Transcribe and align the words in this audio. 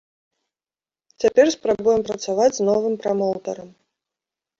Цяпер 1.23 1.45
спрабуем 1.55 2.01
працаваць 2.09 2.47
з 2.57 2.61
новым 2.71 2.95
прамоўтарам. 3.05 3.69